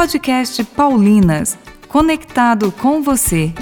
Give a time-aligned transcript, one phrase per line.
[0.00, 3.52] Podcast Paulinas, conectado com você.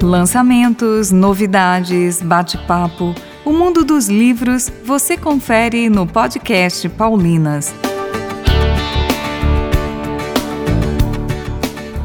[0.00, 3.14] Lançamentos, novidades, bate-papo,
[3.44, 7.74] o mundo dos livros você confere no podcast Paulinas.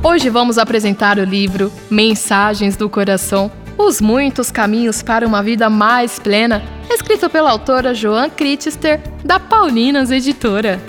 [0.03, 3.49] Hoje vamos apresentar o livro Mensagens do Coração
[3.83, 10.11] Os Muitos Caminhos para uma Vida Mais Plena, escrito pela autora Joan Crittister, da Paulinas
[10.11, 10.79] Editora.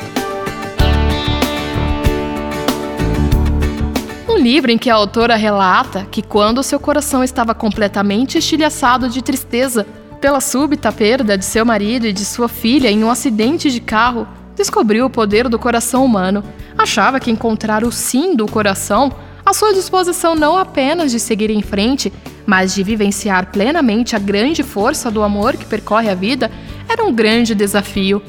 [4.29, 9.22] Um livro em que a autora relata que, quando seu coração estava completamente estilhaçado de
[9.22, 9.86] tristeza
[10.21, 14.29] pela súbita perda de seu marido e de sua filha em um acidente de carro,
[14.54, 16.44] descobriu o poder do coração humano.
[16.77, 19.11] Achava que encontrar o sim do coração,
[19.44, 22.13] a sua disposição não apenas de seguir em frente,
[22.52, 26.50] mas de vivenciar plenamente a grande força do amor que percorre a vida,
[26.86, 28.20] era um grande desafio.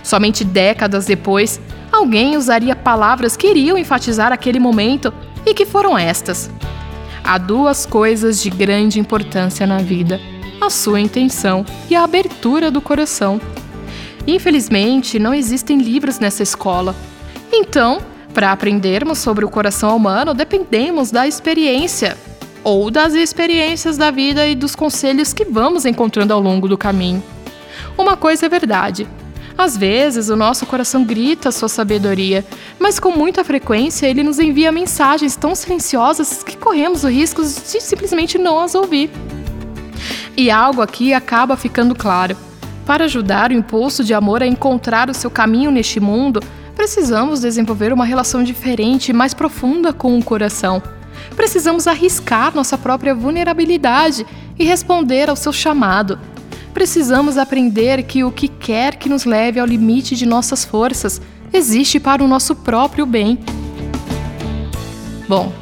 [0.00, 1.60] Somente décadas depois,
[1.90, 5.12] alguém usaria palavras que iriam enfatizar aquele momento
[5.44, 6.48] e que foram estas:
[7.24, 10.20] Há duas coisas de grande importância na vida
[10.60, 13.40] a sua intenção e a abertura do coração.
[14.24, 16.94] Infelizmente, não existem livros nessa escola.
[17.52, 18.00] Então,
[18.32, 22.16] para aprendermos sobre o coração humano, dependemos da experiência
[22.64, 27.22] ou das experiências da vida e dos conselhos que vamos encontrando ao longo do caminho.
[27.96, 29.06] Uma coisa é verdade.
[29.56, 32.44] Às vezes, o nosso coração grita sua sabedoria,
[32.78, 37.48] mas com muita frequência ele nos envia mensagens tão silenciosas que corremos o risco de
[37.80, 39.10] simplesmente não as ouvir.
[40.36, 42.36] E algo aqui acaba ficando claro.
[42.84, 46.40] Para ajudar o impulso de amor a encontrar o seu caminho neste mundo,
[46.74, 50.82] precisamos desenvolver uma relação diferente e mais profunda com o coração.
[51.36, 54.26] Precisamos arriscar nossa própria vulnerabilidade
[54.58, 56.18] e responder ao seu chamado.
[56.72, 61.20] Precisamos aprender que o que quer que nos leve ao limite de nossas forças
[61.52, 63.38] existe para o nosso próprio bem.
[65.28, 65.52] Bom,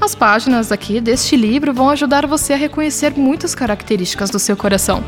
[0.00, 5.02] as páginas aqui deste livro vão ajudar você a reconhecer muitas características do seu coração.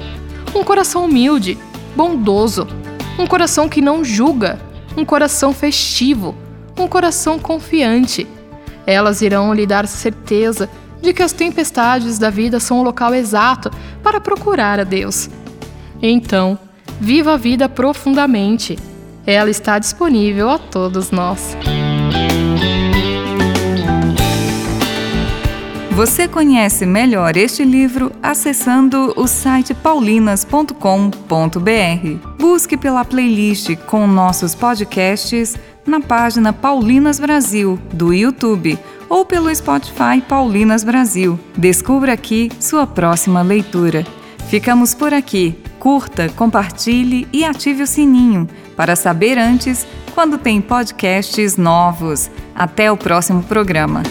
[0.54, 1.58] Um coração humilde,
[1.96, 2.66] bondoso,
[3.18, 4.60] um coração que não julga,
[4.96, 6.34] um coração festivo,
[6.78, 8.26] um coração confiante.
[8.86, 10.68] Elas irão lhe dar certeza
[11.00, 13.70] de que as tempestades da vida são o local exato
[14.02, 15.28] para procurar a Deus.
[16.02, 16.58] Então,
[17.00, 18.78] viva a vida profundamente.
[19.26, 21.56] Ela está disponível a todos nós.
[25.94, 30.74] Você conhece melhor este livro acessando o site paulinas.com.br.
[32.36, 35.56] Busque pela playlist com nossos podcasts
[35.86, 38.78] na página Paulinas Brasil do YouTube
[39.08, 41.38] ou pelo Spotify Paulinas Brasil.
[41.56, 44.06] Descubra aqui sua próxima leitura.
[44.48, 45.56] Ficamos por aqui.
[45.78, 52.30] Curta, compartilhe e ative o sininho para saber antes quando tem podcasts novos.
[52.54, 54.02] Até o próximo programa.